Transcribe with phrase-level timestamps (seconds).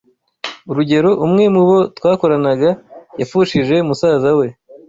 [0.69, 2.69] Urugero, umwe mu bo twakoranaga
[3.19, 4.47] yapfushije musaza we